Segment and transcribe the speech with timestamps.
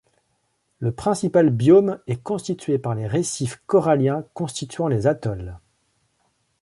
[0.79, 5.59] Le principal biome est constitué par les récifs coralliens constituant les atolls.